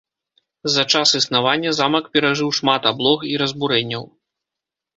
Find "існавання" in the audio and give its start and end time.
1.19-1.75